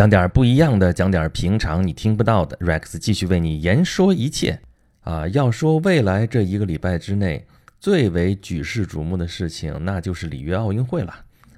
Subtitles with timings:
[0.00, 2.56] 讲点不一样的，讲点平常你听不到的。
[2.56, 4.58] Rex 继续为你言说一切
[5.02, 5.28] 啊！
[5.28, 7.46] 要说未来这一个礼拜之内
[7.78, 11.14] 最为举世瞩目的事情，那就是里约奥运会了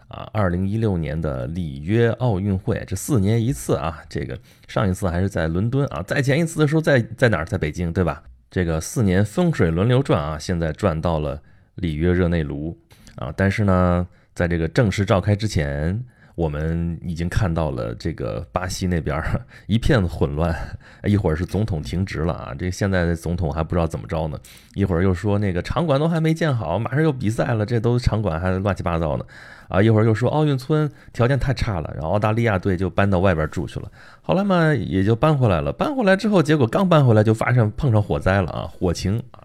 [0.08, 0.28] 啊！
[0.32, 4.02] 二零一六年的里约奥运会，这四年一次啊！
[4.08, 4.36] 这个
[4.66, 7.44] 上一次还是在伦敦啊，再前一次的时候在在哪儿？
[7.44, 8.24] 在北京，对吧？
[8.50, 11.40] 这个四年风水轮流转啊，现在转到了
[11.76, 12.76] 里约热内卢
[13.14, 13.32] 啊！
[13.36, 16.04] 但是呢，在这个正式召开之前。
[16.34, 19.22] 我们已经看到了这个巴西那边
[19.66, 20.54] 一片混乱，
[21.04, 24.38] 一会儿是总统停职了啊，这现在的总统还不知道怎么着呢，
[24.74, 29.26] 一会儿又说那个场馆都还没建好，马上又比赛了，这都场馆还乱七八糟的
[29.68, 33.90] 啊，一会儿又说奥运村条件太差了，然后澳大利亚队就搬到外边住去了，
[34.22, 39.40] 后来嘛也就搬回来了，搬回来之后，结果刚搬回来就发生碰上火灾了啊，火情啊。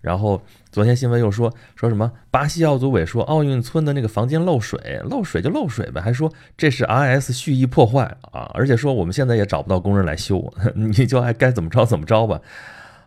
[0.00, 12.40] 然后昨天新闻又说说什么巴西奥组委说奥运村的那个房间漏水，漏水就漏水呗，还说这是 RS 蓄意破坏啊，而且说我们现在也找不到工人来修， 你就爱该怎么着怎么着吧。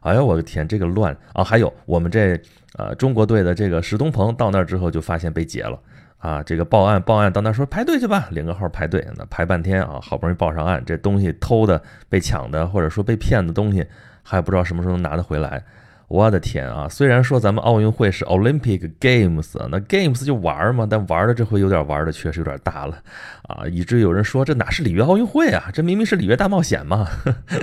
[0.02, 1.44] 哎呀，我的天，这个乱啊！
[1.44, 2.40] 还有我们这
[2.76, 5.80] 呃中国队的这个石东鹏到那儿之后就发现被劫了
[6.18, 13.86] 啊，这个报案报案到那说排队去吧，领个号排队，那排半天啊，好不容易报上案，这东西偷的、被抢的或者说被骗的东西
[14.24, 15.64] 还不知道什么时候能拿得回来。
[16.12, 16.90] 我的天啊！
[16.90, 23.02] 虽然说咱们奥运会是 Olympic Games，那 Games 就玩嘛，但玩的这回有点玩的确实有点大了
[23.44, 27.08] 啊，以至于有人说这哪是里约奥运会啊，这明明是里约大冒险嘛。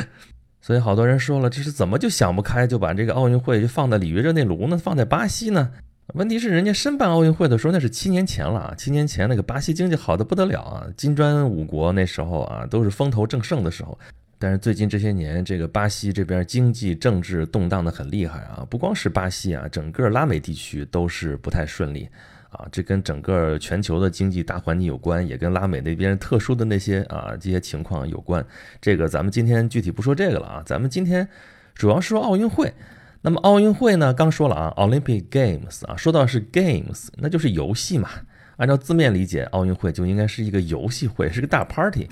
[0.62, 5.70] 所以好多人说了，这是怎么就想不开，就把这个奥运会就放在里约热内卢呢，放在巴西呢？
[6.14, 13.98] 问题是人家申办奥运会的时候那是七年前了啊，七年前那个巴西经济好的不得了啊，金砖五国那时候啊都是风头正盛的时候。
[14.40, 22.08] 但是最近这些年，这个巴西这边经济政治动荡的很厉害啊，不光是巴西啊，整个拉美地区都是不太顺利
[22.50, 22.64] 啊。
[22.70, 28.46] 这跟整个全球的经济大环境有关，也跟拉美那边特殊的那些啊这些情况有关。
[28.80, 31.28] 这个咱们今天具体不说这个了啊，咱们今天
[31.74, 32.72] 主要说奥运会。
[33.22, 38.08] 那么奥运会呢，刚说了啊，Olympic Games 啊，说到是 Games，那就是游戏嘛。
[38.58, 42.08] 按照字面理解，奥运会就应该是一个游戏会，是个大 party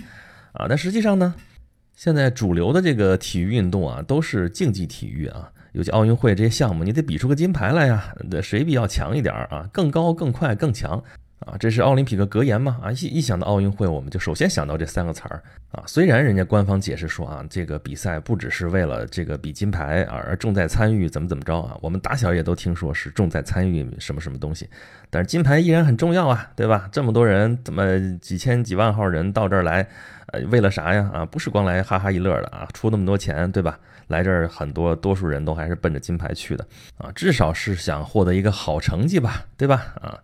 [0.53, 0.67] 啊。
[0.69, 1.33] 但实际上呢？
[1.97, 9.67] 现在主流的这个体育运动啊，都是竞技体育啊，尤其奥运会这些项目，你得比出个金牌来呀，对谁比较强一点啊？
[9.73, 11.03] 更高、更快、更强
[11.47, 11.57] 啊！
[11.59, 12.77] 这是奥林匹克格言嘛？
[12.83, 15.41] 啊，一一想到奥运会，我们就首先想到这三个词儿
[15.71, 15.83] 啊。
[15.87, 21.79] 虽然人家官方解释说啊，这个比赛不只是为了这个比金牌，而重在参与怎么怎么着啊。
[21.81, 24.69] 我们打小也都听说是重在参与什么什么东西，
[25.09, 26.89] 但是金牌依然很重要啊，对吧？
[26.91, 29.87] 这么多人，怎么几千几万号人到这儿来？
[30.33, 31.09] 呃，为了啥呀？
[31.15, 33.79] 啊，不是光来哈哈一乐的啊，出那么多钱，对吧？
[34.09, 39.95] 来这儿很多多数人都还是奔着金牌去的啊，至少是想获得一个好成绩吧，对吧？
[40.01, 40.19] 啊，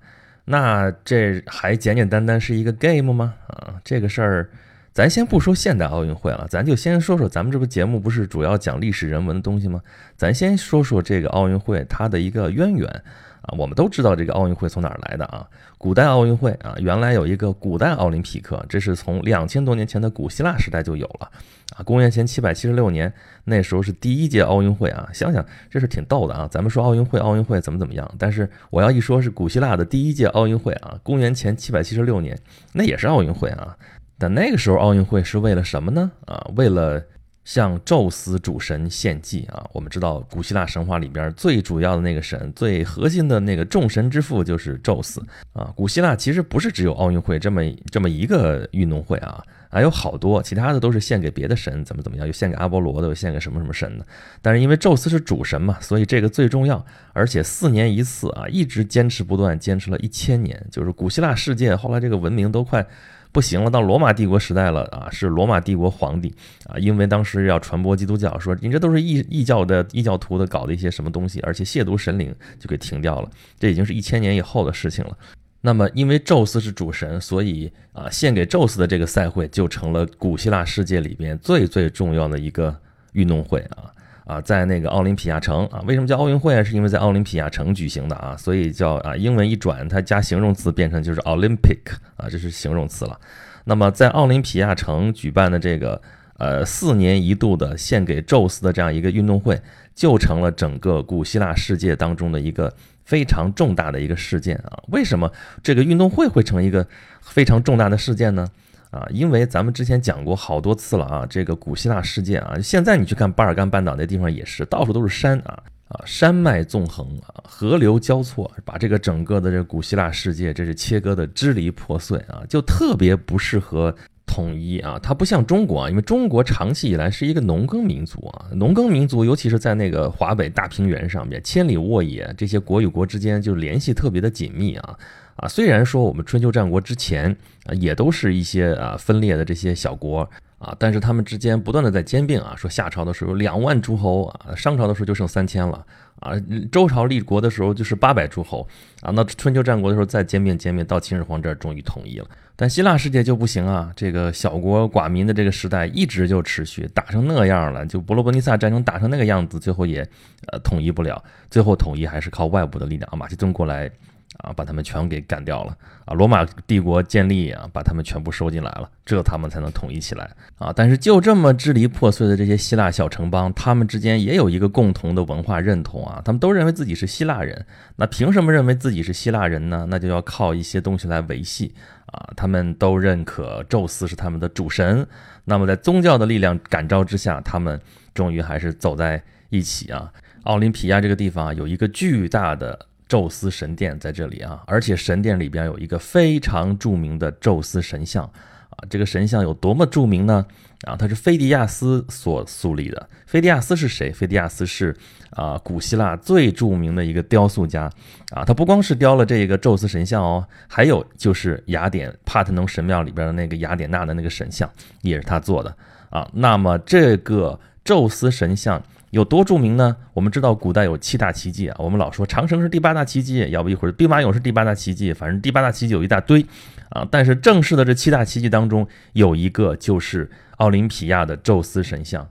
[0.45, 3.35] 那这还简简单单是一个 game 吗？
[3.47, 4.51] 啊，这个事儿，
[4.93, 9.81] 咱先不说现代奥运会了，咱就先说说咱们这部节目不是主要讲历史人文的东西吗？
[10.17, 13.03] 咱先说说这个奥运会它的一个渊源。
[13.43, 15.45] 啊，我们都知道这个奥运会从哪儿来的啊？
[15.77, 21.29] 古代奥运会啊，原来有一个古代奥林匹克，这是从两千多年前的古希腊时代就有了
[21.77, 21.83] 啊。
[21.83, 25.09] 公元前七百七十六年，那时候是第一届奥运会啊。
[25.13, 26.47] 想想这是挺逗的啊。
[26.53, 28.09] 咱们说奥运会，奥运会怎么怎么样？
[28.17, 32.39] 但是我要一说是古希腊的第一届奥运会啊，公元前七百七十六年，
[32.73, 33.77] 那也是奥运会啊。
[34.23, 36.13] 但那个时候奥运会是为了什么呢？
[36.27, 37.03] 啊，为了。
[37.45, 39.69] 向宙斯主神献祭啊！
[39.73, 45.21] 我们知道古希腊神话里边最主要的那个神，最核心的那个众神之父就是宙斯
[45.53, 45.73] 啊。
[45.75, 54.07] 古希腊其实不是只有奥运会这么这么一个运动会啊，还有好多其他的都是献给别的神，怎么怎么样，又献给阿波罗的，又献给什么什么神的。
[54.41, 62.87] 但是因为宙斯是主神嘛，所以这个最重要，而且四年一次啊，一直坚持不断，坚持了一千年，就是古希腊世界后来这个文明都快。
[63.33, 66.33] 不行了，到罗马帝国时代了啊，是罗马帝国皇帝
[66.67, 73.31] 啊，因为当时要传播基督教，说你这都是异异教的异教徒的搞的一些什么东西，而且亵渎神灵，就给停掉了。
[73.59, 75.17] 这已经是一千年以后的事情了。
[75.63, 82.77] 那么，因为宙斯是主神，所以啊，献给宙斯的这个赛会就成了古希腊世界里边最最重要的一个
[83.13, 83.92] 运动会啊。
[84.25, 86.63] 啊，在那个奥林匹亚城啊，为什么叫奥运会啊？
[86.63, 91.81] 是因为在奥林匹亚城举行的啊，所以叫啊，英文一转，它加形容词变成就是 Olympic
[92.17, 93.19] 啊，这是形容词了。
[93.65, 96.01] 那么在奥林匹亚城举办的这个
[96.39, 99.61] 呃四年一度的献给宙斯的这样一个运动会，
[99.95, 102.73] 就成了整个古希腊世界当中的一个
[103.05, 104.83] 非常重大的一个事件啊。
[104.89, 105.31] 为什么
[105.63, 106.87] 这个运动会会成一个
[107.21, 108.49] 非常重大的事件呢？
[108.93, 115.59] 啊，因为咱们之前讲过好多次了啊，这个古希腊世界啊，现在你去看巴尔干半岛那地方也是，到处都是山啊
[115.89, 123.95] 啊，山脉纵横啊，河流交错，把这个整个的这古希腊世界这是切割的支离破碎啊，就特别不适合
[124.27, 134.99] 统一啊，它不像中国啊，因为中国长期以来是一个农耕民族啊，农耕民族尤其是在那个华北大平原上面，千里沃野，这些国与国之间就联系特别的紧密啊
[135.37, 137.37] 啊，虽然说我们春秋战国之前
[137.67, 140.29] 啊，也都是一些啊分裂的这些小国。
[140.63, 145.85] 啊，但是他们之间不断的在兼并啊，说夏朝的时候两万诸侯啊，商朝的时候就剩三千了
[146.21, 146.35] 啊，
[146.71, 148.65] 周朝立国的时候就是八百诸侯
[149.01, 152.27] 啊，那春秋战国的时候再兼并兼并，到秦始皇这儿终于统一了。
[152.55, 160.09] 但希腊世界就不行啊，这个小国寡民的这个时代一直就持续，打成那样了，就伯罗奔尼撒战争打成那个样子，最后也
[160.53, 161.21] 呃统一不了，
[161.51, 163.91] 最后统一还是靠外部的力量，马其顿过来。
[164.39, 166.15] 啊，把他们全给干掉了啊！
[166.15, 170.73] 罗马帝国建立啊，把他们全部收进来了，这他们才能统一起来啊！
[170.75, 177.67] 但是就这么支离破碎的这些希腊小城邦，他们之间也有一个共同的文化认同啊，他们都认为自己是希腊人。
[177.97, 179.87] 那凭什么认为自己是希腊人呢？
[179.91, 181.75] 那就要靠一些东西来维系
[182.07, 182.33] 啊！
[182.35, 185.07] 他们都认可宙斯是他们的主神。
[185.45, 187.81] 那么在宗教的力量感召之下，他们
[188.15, 190.11] 终于还是走在一起啊！
[190.45, 192.87] 奥林匹亚这个地方有一个巨大的。
[193.13, 198.25] 宙斯神殿在这里啊，而且神殿里边有一个非常著名的宙斯神像
[198.71, 198.81] 啊。
[198.89, 200.47] 这个神像有多么著名呢？
[200.87, 203.07] 啊，它是菲迪亚斯所塑立的。
[203.27, 204.11] 菲迪亚斯是谁？
[204.11, 204.97] 菲迪亚斯是
[205.33, 207.83] 啊，古希腊最著名的一个雕塑家
[208.31, 208.43] 啊。
[208.47, 214.67] 他不光是雕了这个宙斯神像哦，还有就是雅典帕特农神庙里边的那个雅典娜的那个神像，
[215.03, 215.77] 也是他做的
[216.09, 216.27] 啊。
[216.33, 218.83] 那么这个宙斯神像。
[219.13, 219.95] 有多著名呢？
[220.15, 226.45] 我们知道古代有七大奇迹啊，我们老说长城是第八大奇迹，要不一会儿兵马俑是第八大奇迹，反正第八大奇迹有一大堆
[226.89, 227.07] 啊。
[227.11, 232.27] 但是正式的这七大奇迹当中，有一个就是奥林匹亚的宙斯神像。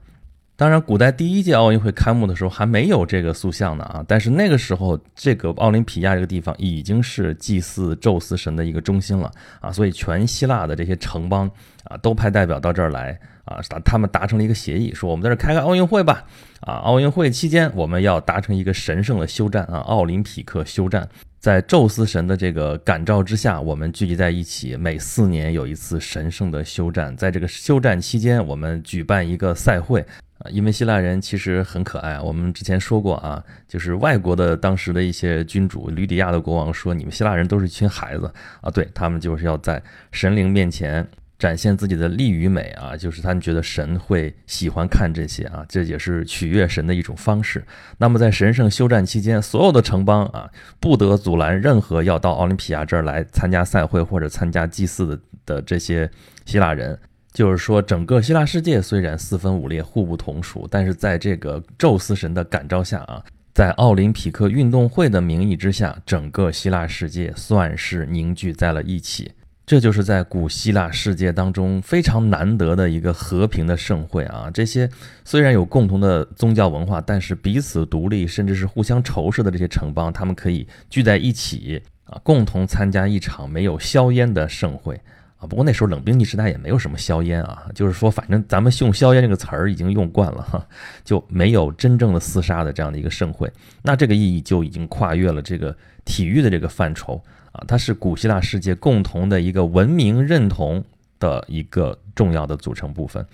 [0.56, 11.50] 当然，古代第一届奥运会开幕的时候还没有这个塑像呢啊，但是那个时候这个奥林匹亚这个地方已经是祭祀宙斯神的一个中心了啊，所以全希腊的这些城邦
[11.84, 16.26] 啊都派代表到这儿来啊，达他们达成了一个协议，说我们在这开个奥运会吧
[16.62, 21.08] 啊，奥运会期间我们要达成一个神圣的休战啊，奥林匹克休战，
[21.40, 30.06] 在宙斯神的这个感召之下，我们聚集在一起，每四年有一次神圣的休战，在这个休战期间，我们举办一个赛会。
[30.44, 32.20] 啊，因为希腊人其实很可爱。
[32.20, 38.26] 我们之前说过啊，就是外国的当时的一些君主，吕底亚的国王说：“你们希腊人都是一群孩子
[38.60, 39.80] 啊。”对他们就是要在
[40.12, 41.08] 神灵面前
[41.42, 47.66] 展现自己的力与美啊，就是他们觉得神会喜欢看这些啊，这也是取悦神的一种方式。
[47.98, 50.48] 那么在神圣休战期间，所有的城邦啊，
[50.80, 56.08] 不得阻拦任何要到奥林匹亚这儿来参加赛会或者参加祭祀的的这些
[56.46, 56.96] 希腊人。
[57.34, 69.32] 就是说，整个希腊世界虽然四分五裂、互不同属，但是在这个宙斯神的感召下啊，在奥林匹克运动会的名义之下，整个希腊世界算是凝聚在了一起。
[69.72, 74.52] 这就是在古希腊世界当中非常难得的一个和平的盛会啊！
[74.54, 74.90] 这些
[75.24, 85.00] 虽然有共同的宗教文化，但是彼此独立，甚至是互相仇视的这些城邦，他们可以聚在一起啊，共同参加一场没有硝烟的盛会。
[85.42, 90.64] 啊，不过那时候冷兵器时代也没有什么硝烟啊，就是说，反正咱们用硝烟这个词儿已经用惯了哈，
[91.04, 93.52] 就没有真正的厮杀的这样的一个盛会。
[93.82, 97.20] 那这个意义就已经跨越了这个体育的这个范畴
[97.52, 100.84] 啊，它是古希腊世界共同的一个文明认同
[101.18, 103.26] 的一个重要的组成部分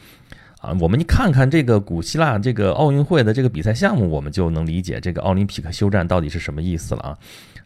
[0.62, 0.74] 啊。
[0.80, 7.18] 我们一看看这个古希腊这个奥运会的这个比赛项目，我们就能理解这个奥林匹克休战到底是什么意思了啊。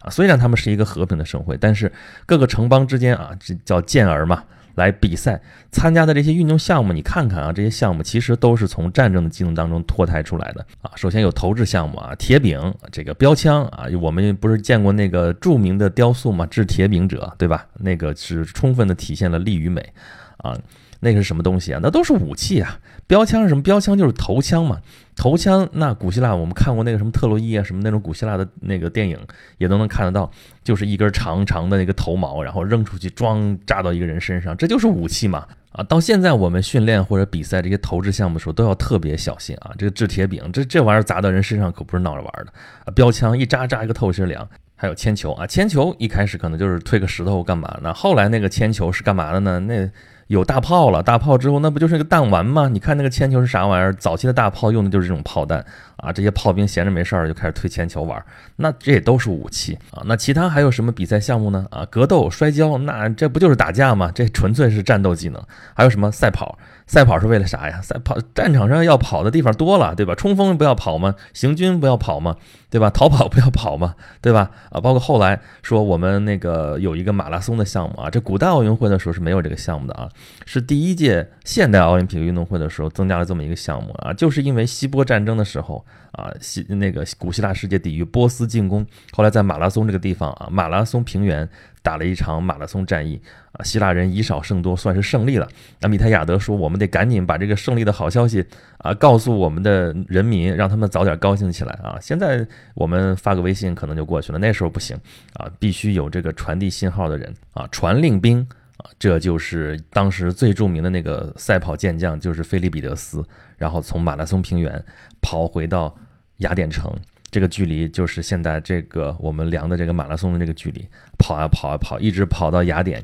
[0.04, 1.92] 啊，虽然他们是一个和平的盛会，但是
[2.26, 4.44] 各个城邦之间啊，这叫健儿嘛，
[4.74, 5.40] 来比赛
[5.70, 10.90] 参加的这些运动项目，你看看啊，这些项目其实都是从战争的技能当中脱胎出来的啊。
[10.96, 17.66] 首先有投掷项目啊，铁饼，这个标枪啊，我们不是见过那个著名的雕塑嘛，掷铁饼者，对吧？
[17.78, 19.92] 那个是充分的体现了力与美
[20.38, 20.56] 啊。
[21.04, 21.80] 那个是什么东西啊？
[21.82, 22.78] 那都是武器啊！
[23.08, 23.62] 标枪是什么？
[23.62, 24.80] 标枪就是头枪嘛。
[25.16, 29.18] 头枪，那古希腊我们看过那个什么特洛伊啊，什么那种古希腊的那个电影
[29.58, 30.30] 也都能看得到，
[30.62, 35.44] 就是一根长长的那个头毛，然后扔出去，装扎到一个人身上，这就是武器嘛。
[35.72, 39.72] 啊，到现在我们训练或者比赛这些投掷项目的时候都要特别小心啊。
[39.76, 42.52] 这个掷铁饼，这这玩意儿砸到人身上可不是闹着玩的
[42.84, 42.92] 啊。
[42.94, 44.48] 标枪一扎扎一个透心凉。
[44.74, 47.94] 还有铅球啊，铅球一开始可能就是推个石头干嘛呢？
[47.94, 49.60] 后来那个铅球是干嘛的呢？
[49.60, 49.88] 那
[50.32, 52.66] 有大炮了，大炮之后那不就是个弹丸吗？
[52.66, 53.92] 你看那个铅球是啥玩意儿？
[53.92, 55.62] 早期的大炮用的就是这种炮弹
[55.96, 58.24] 啊，这些炮兵闲着没事儿就开始推铅球玩，
[58.56, 60.02] 那这也都是武器啊。
[60.06, 61.66] 那其他还有什么比赛项目呢？
[61.70, 64.10] 啊，格斗、摔跤，那这不就是打架吗？
[64.14, 65.42] 这纯粹是战斗技能。
[65.74, 66.58] 还有什么赛跑？
[66.92, 67.80] 赛跑是为了啥呀？
[67.80, 70.14] 赛跑战场上要跑的地方多了，对吧？
[70.14, 71.14] 冲锋不要跑吗？
[71.32, 72.36] 行军不要跑吗？
[72.68, 72.90] 对吧？
[72.90, 73.94] 逃跑不要跑吗？
[74.20, 74.50] 对吧？
[74.68, 80.06] 啊，包括后来说我们那个有一个马拉松的项目啊，这古代奥运会的时候是没有这个项目的啊，
[80.44, 91.48] 是第一届现代奥林匹克运动会的时候增加了这么一个项目啊，就是因为希波战争的时候啊，希那个古希腊世界抵御波斯进攻，后来在马拉松这个地方啊，马拉松平原。
[91.82, 93.20] 打了一场马拉松战役
[93.52, 95.48] 啊，希腊人以少胜多，算是胜利了。
[95.80, 98.44] 那米泰亚德说：“我们得赶紧把这个胜利的好消息
[98.78, 101.98] 啊告诉我们的人民，让他们早点高兴起来啊！
[102.00, 104.96] 现在我们发个微信可能就过去了，那时候不行
[105.34, 108.46] 啊，必须有这个传递信号的人啊，传令兵
[108.76, 113.24] 啊，这就是当时最著名的那个赛跑健将，就是菲利比德斯，
[113.58, 114.82] 然后从马拉松平原
[115.20, 115.92] 跑回到
[116.38, 116.94] 雅典城。”
[117.32, 120.86] 这个距离就是现在这个我们量的这个马拉松的这个距离，
[121.18, 123.02] 跑啊跑啊跑，一直跑到雅典，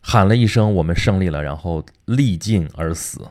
[0.00, 3.28] 喊了一声“我们胜利了”，然后力尽而死。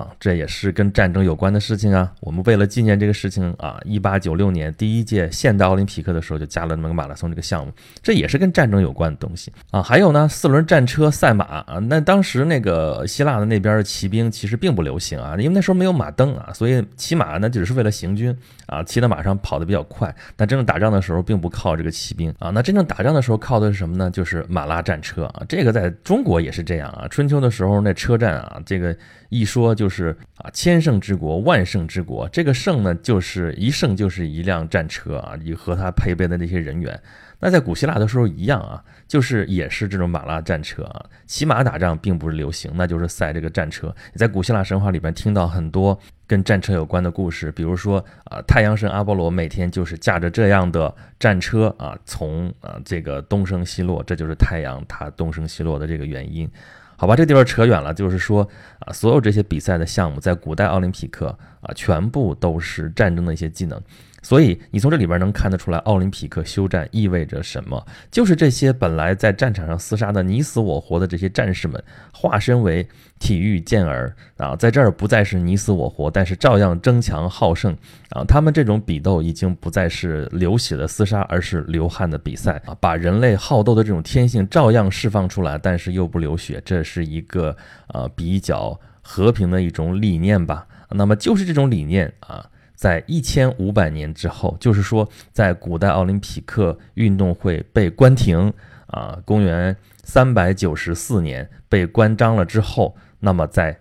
[0.00, 2.10] 啊，这也是跟战争有关的事情啊。
[2.20, 9.82] 我们为了纪念这个事情啊，一八九六年第一届现代奥林匹克的时候就加了那么个马拉松这个项目，这也是跟战争有关的东西啊。
[9.82, 18.34] 还有呢，四轮战车赛马啊，那当时那个希腊的那边的骑兵其实并不流行啊，因为那时候没有马镫啊，所以骑马呢只是为了行军
[18.66, 20.14] 啊，骑在马上跑得比较快。
[20.36, 24.10] 但真正打仗的时候并不靠这个骑兵啊，那真正打仗的时候靠的是什么呢？
[24.10, 25.42] 就是马拉战车啊。
[25.48, 28.96] 这个在中国也是这样啊，春秋的时候那车战啊，这个。
[29.30, 32.28] 一说就是啊，千乘之国，万乘之国。
[32.28, 37.00] 这个乘呢，就是一乘就是一辆战车啊，你和它配备的那些人员。
[37.42, 41.06] 那在古希腊的时候一样啊，就是也是这种马拉战车啊。
[41.26, 43.94] 骑马打仗并不是流行，那就是赛这个战车。
[44.12, 56.50] 你在古希腊神话里边听到很多跟战车有关的故事，比如说啊，太阳神阿波罗每天就是驾着这样的战车啊，从啊这个东升西落，这就是太阳它东升西落的这个原因。
[57.00, 58.46] 好吧，这地方扯远了，就是说
[58.80, 61.28] 啊，所有这些比赛的项目在古代奥林匹克
[61.62, 63.80] 啊，全部都是战争的一些技能。
[64.22, 67.84] 所以你从这里边能看得出来，奥林匹克休战意味着什么？
[68.10, 72.86] 就是这些本来在战场上厮杀的你死我活的这些战士们，化身为
[73.18, 77.74] 体育健儿啊，在这儿不再是你死我活，但是照样争强好胜
[78.10, 78.22] 啊。
[78.24, 82.76] 他们这种比斗已经不再是流血的厮杀，而是流汗的比赛啊。
[82.80, 87.56] 把人类好斗的这种天性照样释放出来，但是又不流血，这是一个
[87.88, 90.66] 呃比较和平的一种理念吧。
[90.90, 92.44] 那么就是这种理念啊。
[92.80, 98.50] 在一千五百年之后，就是说，在古代奥林匹克运动会被关停
[98.86, 103.78] 啊，公元三百九十四年被关张了之后，那么在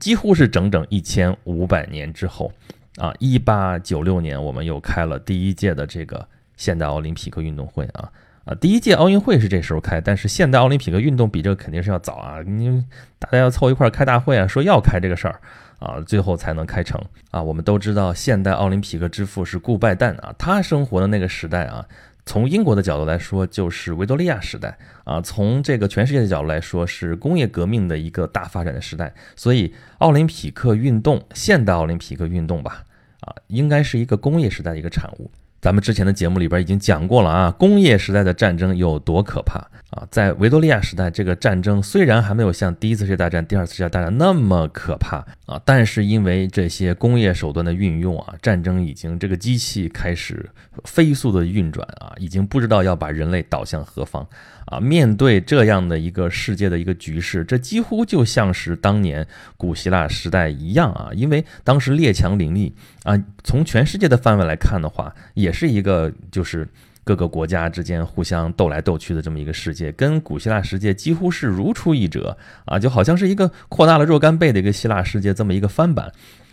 [0.00, 2.52] 几乎是整整一千五百年之后
[2.96, 6.26] 啊，一八九六年我们又开了第一届的这个
[6.56, 8.10] 现代奥林匹克运动会啊
[8.46, 12.84] 啊，第一届奥运会是这时候开，但是现代奥林匹克运动比这个肯定是要早啊，你
[13.20, 15.40] 大家要凑一块儿开大会啊，说要开这个事儿。
[15.80, 17.42] 啊，最后才能开成啊！
[17.42, 21.84] 我们都知道，现代奥林匹克之父是顾拜旦啊，他生活的那个时代啊，
[22.26, 29.12] 从英国的角度来说，就是维多利亚时代啊；从这个全世界的角度来说，是工业革命的一个大发展的时代。
[29.34, 32.84] 所以，奥林匹克运动，现代奥林匹克运动吧，
[33.20, 35.30] 啊，应该是一个工业时代的一个产物。
[35.60, 39.58] 咱们之前的节目里边已经讲过了啊，工业时代的战争有多可怕
[39.90, 40.06] 啊！
[40.10, 50.48] 在维多利亚时代，这个战争虽然还没有像第一次世界大战、第二次世界大战那么可怕啊，但是因为这些工业手段的运用啊，战争已经这个机器开始
[50.84, 54.26] 飞速的运转啊，已经不知道要把人类导向何方。
[54.66, 59.26] 啊，面对这样的一个世界的一个局势，这几乎就像是当年
[59.56, 62.72] 古希腊时代一样啊，因为当时列强林立
[63.04, 66.68] 啊，从全世界的范围来看的话，也是一个就是
[67.04, 76.12] 各个国家之间互相斗来斗去的这么一个世界，跟古希腊世界几乎是如出一辙啊，就好像是一个扩大了若干倍的一个希腊世界这么一个翻版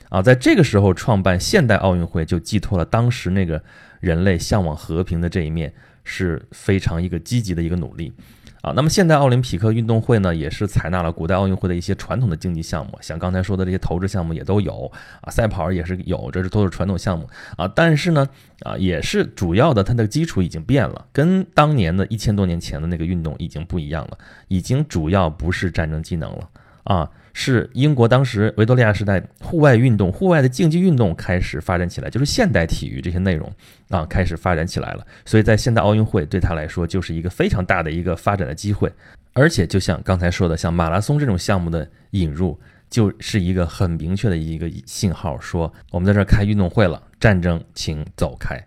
[0.10, 3.62] 啊，在这个时候创办现代奥运会，就寄托了当时那个
[4.00, 5.74] 人类向往和平的这一面。
[6.10, 8.13] 是非常一个积极的一个努力
[8.67, 8.74] 啊。
[8.75, 17.67] 那么现代奥林匹克运动会呢，也是采纳了古代奥运会的一些传统的竞技项目，像刚才说的这些投掷项目也都有啊，赛跑也是有，这是都是传统项目啊。
[17.67, 18.27] 但是呢，
[18.62, 24.17] 啊，也是主要的它的基础已经变了，跟当年的一千多年前的那个运动已经不一样了，
[24.50, 26.50] 已经主要不是战争技能了
[26.83, 27.09] 啊。
[27.39, 33.48] 是英国当时维多利亚时代户外运动、户外的竞技运动开始发展起来，就是现代体育这些内容
[33.89, 35.06] 啊开始发展起来了。
[35.24, 38.91] 所以在现代奥运会对他来说就是一个非常大的一个发展的机会，
[39.34, 48.60] 而且就像刚才说的，像马拉松这种项目的引入，就是一个很明确的一个信号，说我们在这儿开运动会了，战争请走开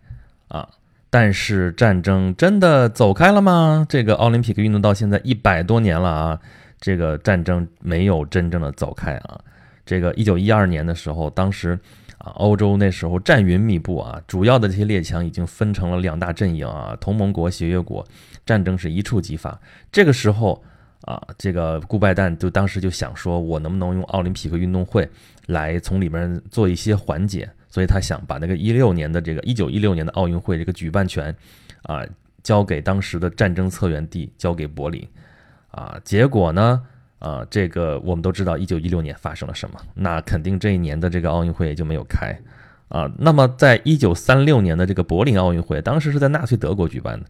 [0.47, 0.69] 啊！
[1.11, 3.85] 但是战争真的走开了吗？
[3.89, 6.41] 这个奥林匹克运动到现在一百多年了啊！
[6.81, 9.41] 这个战争没有真正的走开啊。
[9.85, 11.79] 这个一九一二年的时候，当时
[12.19, 18.07] 啊，欧洲那时候战云密布啊，主要的这些列强已经分成了两大阵营啊，同盟国、协约国，
[18.47, 19.59] 战争是一触即发。
[19.91, 20.63] 这个时候
[21.03, 25.09] 啊，这个顾拜旦就当时就想说，我能不能用奥林匹克运动会
[25.47, 27.51] 来从里面做一些缓解？
[27.69, 31.35] 所以他想把那个一六年的这个一九一六年的奥运会这个举办权
[31.83, 32.05] 啊，
[32.43, 35.05] 交给当时的战争策源地，交给柏林
[35.71, 35.99] 啊。
[36.05, 36.83] 结果呢？
[37.21, 39.79] 啊，这个我们都知道，一九一六年发生了什么？
[39.93, 42.35] 那肯定这一年的这个奥运会也就没有开
[42.89, 43.13] 啊。
[43.19, 47.27] 那么，在一九三六年的这个柏林奥运会，当时是在纳粹德国举办的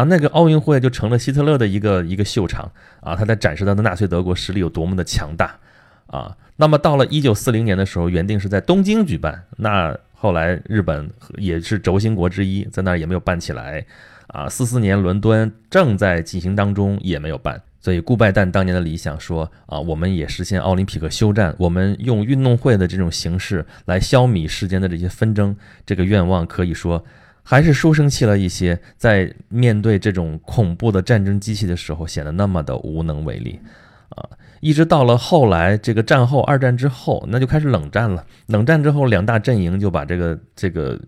[0.00, 2.72] 啊，那个奥运会就成了希特勒的一个一个秀场
[3.02, 5.58] 啊，他在展示他的纳粹德国实力有多么的强大
[6.06, 6.34] 啊。
[6.56, 13.84] 那么到了一九四零年的时候，原定是在东京举办，那后来日本也是轴心国之一，在那儿也没有办起来
[14.28, 14.48] 啊。
[14.48, 17.60] 四四年伦敦正在进行当中，也没有办。
[17.84, 27.04] 所以，顾拜旦当年的理想说啊，我们也实现奥林匹克休战，我们用运动会的这种形式来消弭世间的这些纷争，这个愿望可以说
[27.42, 28.80] 还是书生气了一些。
[28.96, 33.60] 在面对这种恐怖的战争机器的时候，显得那么的无能为力
[34.08, 34.30] 啊！
[34.60, 38.24] 一直到了后来，这个战后二战之后，那就开始冷战了。
[38.46, 40.98] 冷战之后，两大阵营就把这个这个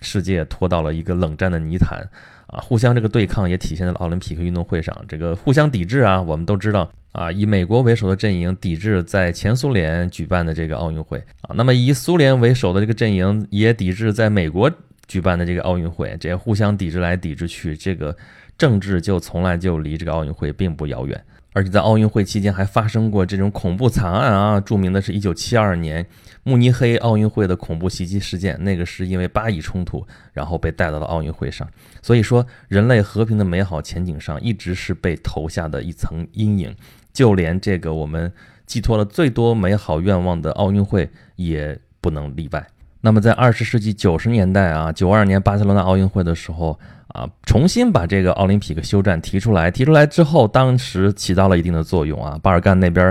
[0.00, 2.08] 世界拖到了一个冷战的泥潭。
[2.46, 14.68] 啊，互相这个对抗也体现在了奥林匹克运动会上，这个互相抵制啊，我们都知道啊，以美国为首的阵营抵制在前苏联举办的这个奥运会啊，那么以苏联为首的这个阵营也抵制在美国
[15.06, 18.16] 举办的这个奥运会，这些互相抵制来抵制去，这个
[18.58, 21.24] 政治就从来就离这个奥运会并不遥远。
[21.52, 24.60] 而且在奥运会期间还发生过这种恐怖惨案啊！
[24.60, 26.04] 著名的是一九七二年
[26.42, 31.68] 慕尼黑奥运会的恐怖袭击事件，那个是因为巴以冲突，然后被带到了奥运会上。
[32.00, 36.74] 所以说，人类和平的美好前景上一直是被投下的一层阴影，
[37.12, 38.32] 就连这个我们
[38.66, 42.66] 寄托了最多美好愿望的奥运会也不能例外。
[43.00, 46.78] 那么在二十世纪九十年代啊，九二年巴塞罗那奥运会的时候。
[47.12, 52.38] 啊，重新把这个奥林匹克休战提出来，提出来之后，当时起到了一定的作用啊。
[52.40, 53.04] 巴尔干那边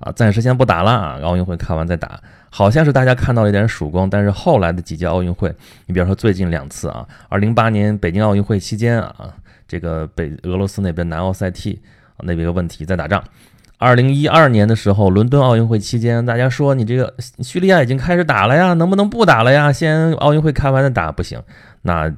[0.00, 2.20] 啊，暂时先不打了，奥运会看完再打，
[2.50, 4.10] 好像是大家看到了一点曙光。
[4.10, 5.54] 但是后来的几届奥运会，
[5.86, 9.32] 你比方说最近两次啊，二零零八年北京奥运会期间啊，
[9.68, 11.80] 这个北俄罗斯那边南奥塞梯
[12.24, 13.22] 那边个问题在打仗。
[13.84, 19.70] 二零一二年的时候，伦敦奥运会期间，大家说你这个叙利亚已经开始打了呀，能不能不打了呀？
[19.70, 21.40] 先奥运会开完再打不行，
[21.82, 22.12] 那。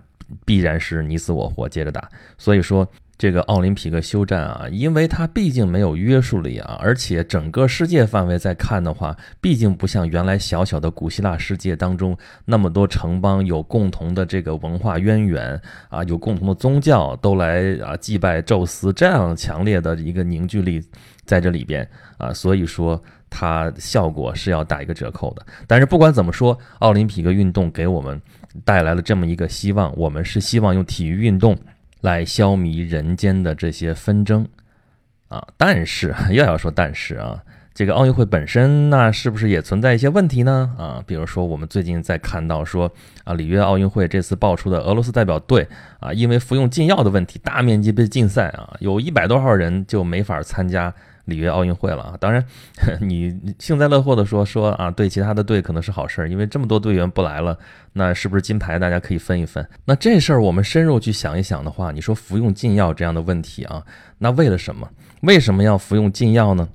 [0.45, 2.03] 必然是你死我活，接着打。
[2.37, 2.85] 所以说，
[3.19, 20.83] 这个奥林匹克休战啊，因为它毕竟没有约束力啊，而且整个世界范围在看的话，毕竟不像原来小小的古希腊世界当中那么多城邦有共同的这个文化渊源啊，有共同的宗教都来啊祭拜宙斯这样强烈的一个凝聚力
[21.25, 25.47] 在这里边啊，所以说它效果是要打一个折扣的。
[25.67, 28.21] 但是不管怎么说，奥林匹克运动给我们。
[28.65, 31.55] 带来了这么一个希望，我们是希望用体育运动
[32.07, 34.47] 来消弭人间的这些纷争
[35.27, 35.45] 啊！
[35.57, 37.43] 但是 又要说但是啊，
[37.75, 40.73] 这个奥运会本身那是不是也存在一些问题呢？
[40.79, 42.89] 啊，比如说我们最近在看到说
[43.25, 45.67] 啊，里约奥运会这次爆出的俄罗斯代表队
[45.99, 50.95] 啊，因为服用禁药的问题，大面积被禁赛啊，有一百多号人就没法参加。
[51.27, 52.17] 里约奥运会了啊！
[52.19, 52.45] 当然，
[53.01, 57.57] 你幸灾乐祸的说说啊，对其他的队可能是好事儿，因为这么多队员不来了，
[57.93, 59.67] 那是不是金牌大家可以分一分？
[59.85, 63.85] 那这事儿我们深入去想一想的话，你说服用禁药这样的问题啊，
[64.19, 64.89] 那为了什么？
[65.23, 66.69] 为什么要服用禁药呢？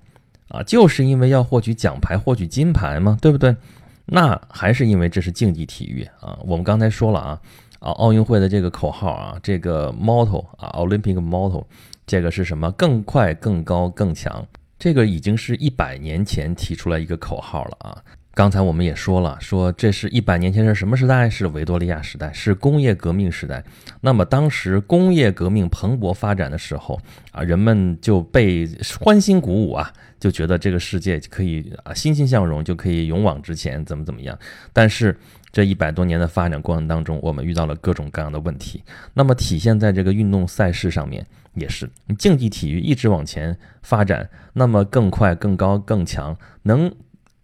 [0.50, 3.18] 啊，就是因为要获取奖牌、获取金牌嘛？
[3.22, 3.56] 对不对？
[4.06, 6.38] 那还是因为这是竞技体育啊。
[6.44, 7.40] 我们刚才说了啊，
[7.80, 11.64] 啊，奥运会的这个口号啊，这个 motto 啊，Olympic motto。
[12.12, 12.70] 这个是什么？
[12.74, 14.46] 更快、更高、更强。
[14.78, 18.04] 这个已经是一百年前提出来一个口号了啊！
[18.34, 21.30] 刚才我们也说了，说这是一百年前是什么时代？
[21.30, 23.64] 是维多利亚时代，是工业革命时代。
[24.02, 27.00] 那么当时工业革命蓬勃发展的时候
[27.32, 28.68] 啊，人们就被
[29.00, 34.38] 欢欣鼓舞啊，就觉得这个世界可以啊欣欣向荣，就可以勇往直前，怎么怎么样？
[34.74, 35.18] 但是
[35.52, 38.84] 这一百多年的发展过程当中，我们遇到了各种各样的问题。
[39.14, 41.26] 那么体现在这个运动赛事上面。
[41.54, 46.90] 也是，竞技体育一直往前发展，那么更快、更高、更强，能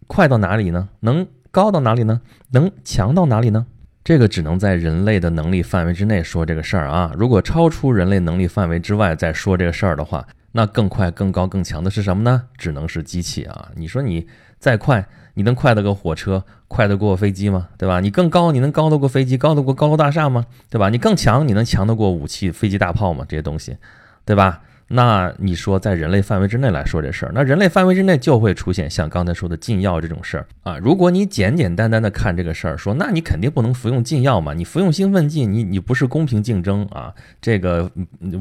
[0.06, 0.88] 快到哪里呢？
[1.00, 2.22] 能高到哪里呢？
[2.52, 3.66] 能强到哪里呢？
[4.02, 7.12] 这个只能在人类的能力范围之内说这个事儿啊。
[7.18, 12.44] 如果超出人类能力范围之外再说这个事儿的话，那更快、更高、更强的是什么呢？
[12.56, 13.70] 只能是机器啊！
[13.76, 14.26] 你说你
[14.58, 15.06] 再快，
[15.38, 17.68] 你能快得过火车，快得过飞机吗？
[17.78, 18.00] 对吧？
[18.00, 20.44] 你更高，你能高得过飞机，高得过高楼大厦吗？
[20.68, 20.88] 对吧？
[20.88, 23.24] 你更强，你能强得过武器、飞机、大炮吗？
[23.28, 23.76] 这些东西。
[24.24, 24.60] 对吧？
[24.88, 30.78] 那你说在人类范围之内来说这事儿，那人类范围之内就会出现像刚才说的禁药这种事儿啊。
[30.78, 37.90] 如果你简简单单的看这个事儿，说那你肯定不能服用禁药嘛，你服用兴奋剂，你你不是公平竞争啊，这个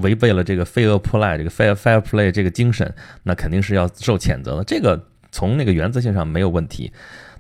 [0.02, 2.92] 违背了这个 fair play 这个 fair fair play 这个精神，
[3.24, 4.64] 那肯定是要受谴责的。
[4.64, 4.98] 这个
[5.32, 6.92] 从那个原则性上没有问题，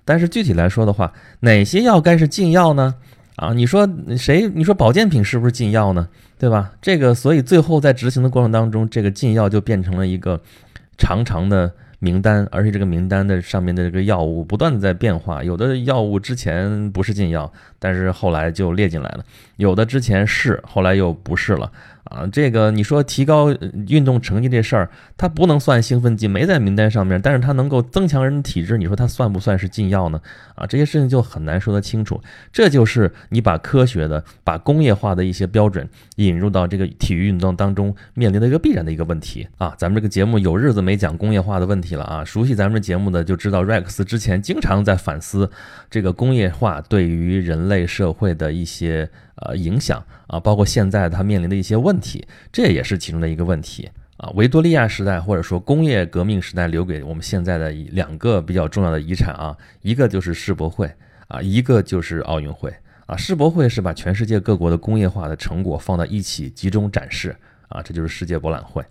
[0.06, 2.95] 但是具体来说的话，哪些药该是禁药呢？
[3.36, 4.50] 啊，你说谁？
[4.54, 6.08] 你说保健品是不是禁药呢？
[6.39, 6.71] 对吧？
[6.82, 10.39] 这个，所以最后在执行的过程当中，这个禁药就变成了一个
[10.97, 15.43] 长长的名单，而且这个名单的上面的这个药物不断的在变化。
[15.43, 19.20] 有的药物之前不是禁药，但是后来就列进来了；
[19.58, 21.72] 有的之前是，后来又不是了。
[22.08, 23.52] 啊，这个你说提高
[23.90, 30.22] 运动成绩这事儿，它不能算兴奋剂，没在名单上面，但是它能够增强人体质，你说它算不算是禁药呢？
[30.56, 32.22] 啊，这些事情就很难说得清楚。
[32.54, 35.86] 这就是你把科学的、把工业化的一些标准
[36.16, 39.76] 引入到这个体育运动当中面临的一个必然的一个问题啊。
[39.78, 45.52] 咱们这个节目有日子没讲工业化的问题了啊，熟悉咱们这节目的就知道，Rex 之前经常在反思
[45.90, 49.10] 这个工业化对于人类社会的一些。
[49.39, 54.32] 呃，影响啊，包括现在它面临的一些问题，这也是其中的一个问题啊。
[54.34, 60.91] 维多利亚时代或者说工业革命时代留给我们现在的两个比较重要的遗产啊，一个就是世博会
[61.27, 62.73] 啊，一个就是奥运会
[63.06, 63.15] 啊。
[63.15, 67.36] 世博会是把全世界各国的工业化的成果放到一起集中展示
[67.69, 68.82] 啊，这就是世界博览会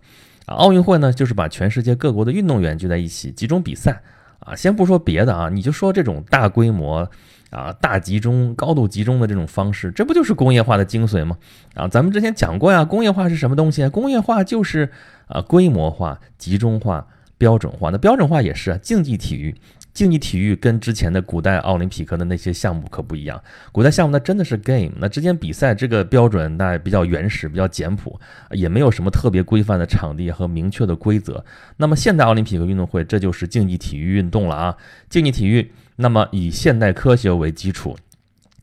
[0.45, 0.55] 啊。
[0.55, 4.01] 奥运会呢，就是把全世界各国的运动员聚在一起集中比赛
[4.41, 4.55] 啊。
[4.55, 7.09] 先不说别的啊，你就说这种大规模。
[7.51, 11.39] 啊，大集中、高度集中的这种方式，这不就是工业化的精髓吗？
[11.75, 13.89] 啊，咱们之前讲过呀，工业化是什么东西？
[13.89, 14.91] 工业化就是
[15.29, 17.07] 啊，规模化、集中化、
[17.39, 17.91] 标准化。
[17.91, 19.55] 那标准化也是竞技体育，
[19.97, 23.43] 竞技体育跟之前的古代奥林匹克的那些项目可不一样。
[23.73, 31.43] 古代项目那真的是 game，那之间比赛这个标准那比较原始、比较简朴，也没有什么特别规范的场地和明确的规则。
[31.79, 34.77] 那么现代奥林匹克运动会，这就是竞技体育运动了啊，
[35.09, 35.73] 竞技体育。
[35.97, 37.97] 那么以现代科学为基础，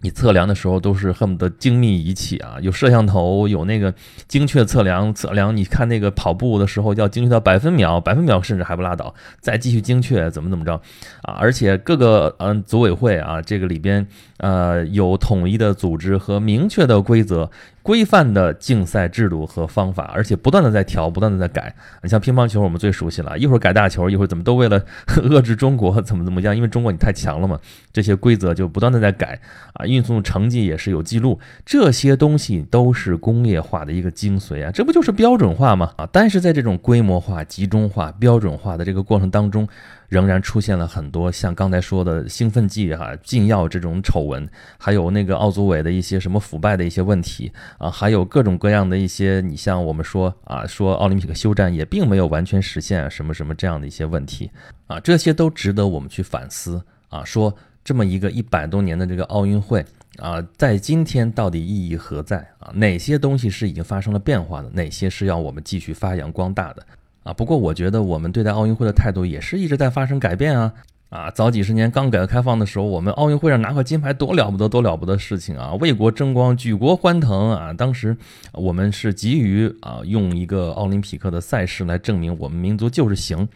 [0.04, 3.94] 你测量的时候都是恨不得精密仪器啊，有摄像头，有那个
[4.28, 5.56] 精确测量测量。
[5.56, 10.74] 你看那个跑步的时候要精确到百分秒，百分秒甚至还不拉倒，再继续精确怎么怎么着
[11.22, 11.34] 啊？
[11.40, 14.06] 而且各个嗯组委会啊，这个里边
[14.38, 17.50] 呃有统一的组织和明确的规则。
[17.82, 21.76] 规范的竞赛制度和方法，而且不断的在调，不断的在改。
[22.02, 26.56] 你像乒乓球，我们最熟悉了，一会儿改大球，一会儿怎么都为了遏制中国，怎么怎么样？
[26.56, 27.60] 因为中国你太强了嘛，
[27.92, 29.38] 这些规则就不断的在改
[29.74, 29.86] 啊。
[29.94, 35.94] 运送成绩也是有记录，这些东西都是工业化的一个精髓啊，这不就是标准化吗？
[35.98, 39.68] 啊，但是在这种规模化、集中化、标准化的这个过程当中。
[40.10, 54.52] 仍然出现了很多像刚才说的兴奋剂哈禁药这种丑闻，还有那个奥组委的一些什么腐败的一些问题啊，还有各种各样的一些，你像我们说啊，说奥林匹克休战也并没有完全实现什么什么这样的一些问题
[54.86, 56.80] 啊，这些都值得我们去反思
[57.10, 57.24] 啊。
[57.24, 57.52] 说
[57.84, 59.86] 这么一个一百多年的这个奥运会
[60.18, 62.72] 啊，在今天到底意义何在啊？
[62.74, 64.70] 哪些东西是已经发生了变化的？
[64.70, 66.86] 哪些是要我们继续发扬光大的？
[67.24, 70.74] 啊，不过我觉得我们对待奥运会的态度也是一直在发生改变啊！
[71.10, 77.72] 啊，早几十年刚改革开放的时候，我们奥运会上拿块金牌多了不得，多了不得事情啊，为国争光，举国欢腾啊！
[77.72, 78.18] 当时
[78.52, 83.48] 我们是急于啊，用一个奥林匹克的赛事来证明我们民族就是行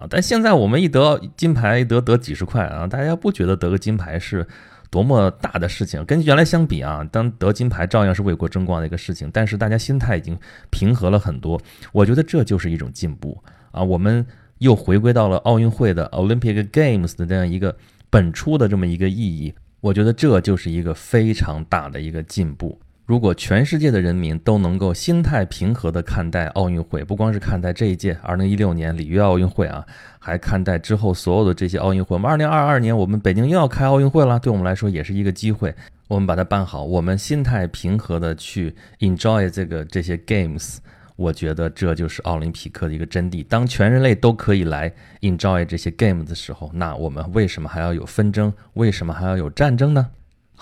[0.00, 0.06] 啊！
[0.08, 4.46] 但现在我们一得金牌，得得几十块啊，大家不觉得得个金牌是？
[4.92, 9.30] 多么大的事情，跟原来相比啊，当得金牌照样是为国争光的一个事情。
[9.32, 10.36] 但是大家心态已经
[10.68, 13.84] 平和了很多，我觉得这就是一种进步啊。
[13.84, 14.26] 我们
[14.58, 17.76] 又回归到了奥运会的 Olympic Games 的这样一个
[18.10, 22.76] 本初的这么一个意义，我觉得这就是一个非常大的一个进步。
[23.10, 29.84] 如果全世界的人民都能够心态平和地看待奥运会，不光是看待这一届二零一六年里约奥运会啊，
[30.20, 32.14] 还看待之后所有的这些奥运会。
[32.14, 35.74] 我们二零二二年我们北京又要开奥运会了，对我们来说也是一个机会。
[36.06, 40.76] 我们把它办好，我们心态平和地去 enjoy 这个这些 games，
[41.16, 43.42] 我觉得这就是奥林匹克的一个真谛。
[43.42, 44.88] 当全人类都可以来
[45.22, 48.52] enjoy 这些 games 的时候，那我们为什么还要有纷争？
[48.74, 50.06] 为什么还要有战争呢？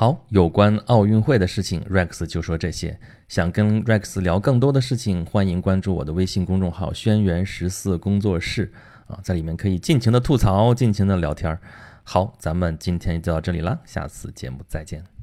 [0.00, 2.96] 好，有关奥运会的事情，Rex 就说这些。
[3.26, 8.72] 想跟 Rex 聊更多的事情，欢迎关注我的微信公众号“轩辕十四工作室”
[9.10, 11.58] 啊，在里面可以尽情的吐槽，尽情的聊天。
[12.04, 15.17] 好，咱们今天就到这里了，下次节目再见。